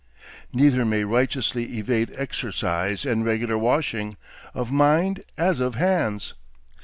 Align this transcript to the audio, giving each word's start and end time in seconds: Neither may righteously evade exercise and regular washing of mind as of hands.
Neither 0.51 0.83
may 0.83 1.03
righteously 1.03 1.77
evade 1.77 2.11
exercise 2.15 3.05
and 3.05 3.23
regular 3.23 3.55
washing 3.55 4.17
of 4.55 4.71
mind 4.71 5.23
as 5.37 5.59
of 5.59 5.75
hands. 5.75 6.33